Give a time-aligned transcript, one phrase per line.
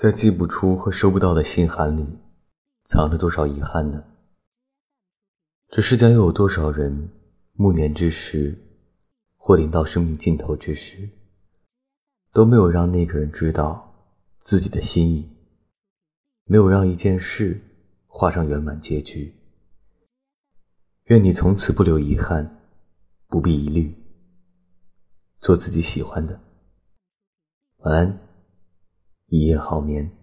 [0.00, 2.18] 在寄不出和收不到的信函里，
[2.84, 4.02] 藏着多少遗憾呢？
[5.68, 7.10] 这世间又有多少人，
[7.52, 8.58] 暮年之时，
[9.36, 11.06] 或临到生命尽头之时，
[12.32, 13.94] 都没有让那个人知道
[14.40, 15.28] 自己的心意，
[16.44, 17.60] 没有让一件事
[18.06, 19.34] 画上圆满结局。
[21.08, 22.62] 愿你从此不留遗憾，
[23.26, 23.94] 不必疑虑，
[25.40, 26.40] 做自己喜欢的。
[27.80, 28.29] 晚安。
[29.30, 30.19] 一夜好眠。